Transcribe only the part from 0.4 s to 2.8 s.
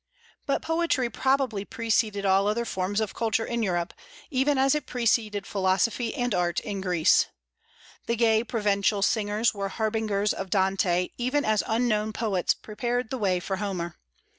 But poetry probably preceded all other